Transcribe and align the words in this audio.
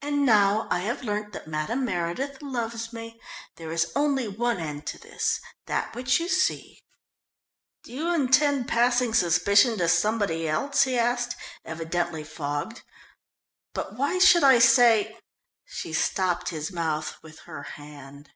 "'_And 0.00 0.20
now 0.20 0.66
I 0.70 0.78
have 0.78 1.02
learnt 1.04 1.34
that 1.34 1.46
Madame 1.46 1.84
Meredith 1.84 2.40
loves 2.40 2.94
me. 2.94 3.20
There 3.56 3.70
is 3.70 3.92
only 3.94 4.26
one 4.26 4.56
end 4.58 4.86
to 4.86 4.96
this 4.98 5.38
that 5.66 5.94
which 5.94 6.18
you 6.18 6.28
see_'" 6.30 6.80
"Do 7.84 7.92
you 7.92 8.10
intend 8.14 8.68
passing 8.68 9.12
suspicion 9.12 9.76
to 9.76 9.86
somebody 9.86 10.48
else?" 10.48 10.84
he 10.84 10.98
asked, 10.98 11.36
evidently 11.62 12.24
fogged, 12.24 12.80
"but 13.74 13.96
why 13.98 14.18
should 14.18 14.44
I 14.44 14.60
say?" 14.60 15.20
She 15.66 15.92
stopped 15.92 16.48
his 16.48 16.72
mouth 16.72 17.18
with 17.22 17.40
her 17.40 17.64
hand. 17.64 18.30